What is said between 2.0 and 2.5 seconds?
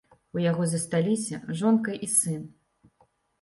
і сын.